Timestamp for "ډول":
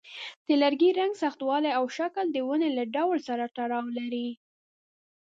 2.95-3.17